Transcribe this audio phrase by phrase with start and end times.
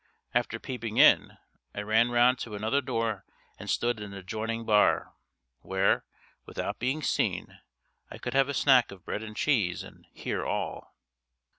[0.33, 1.37] After peeping in,
[1.75, 3.23] I ran round to another door,
[3.59, 5.13] and stood in an adjoining bar,
[5.59, 6.05] where,
[6.47, 7.59] without being seen,
[8.09, 10.95] I could have a snack of bread and cheese, and hear all.